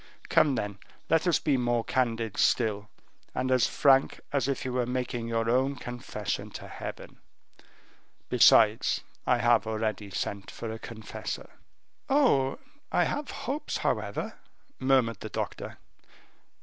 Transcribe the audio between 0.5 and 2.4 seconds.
then, let us be more candid